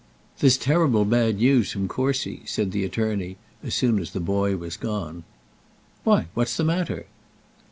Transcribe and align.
"There's 0.39 0.57
terrible 0.57 1.05
bad 1.05 1.35
news 1.37 1.71
from 1.71 1.87
Courcy," 1.87 2.41
said 2.47 2.71
the 2.71 2.83
attorney, 2.83 3.37
as 3.61 3.75
soon 3.75 3.99
as 3.99 4.13
the 4.13 4.19
boy 4.19 4.57
was 4.57 4.75
gone. 4.75 5.25
"Why; 6.03 6.25
what's 6.33 6.57
the 6.57 6.63
matter?" 6.63 7.05